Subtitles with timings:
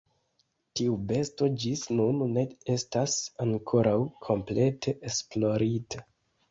[0.79, 6.09] Tiu besto ĝis nun ne estas ankoraŭ komplete esplorita.